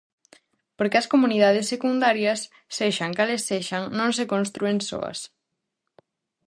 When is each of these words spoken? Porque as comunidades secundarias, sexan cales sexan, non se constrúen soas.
Porque 0.77 0.99
as 1.01 1.09
comunidades 1.13 1.65
secundarias, 1.73 2.39
sexan 2.77 3.11
cales 3.17 3.45
sexan, 3.49 3.83
non 3.99 4.09
se 4.17 4.25
constrúen 4.33 4.77
soas. 4.89 5.19